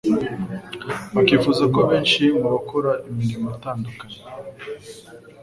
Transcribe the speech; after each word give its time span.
bakifuza 1.15 1.63
ko 1.73 1.79
benshi 1.89 2.23
mu 2.39 2.47
bakora 2.55 2.91
imirimo 3.09 3.45
itandukanye 3.55 4.17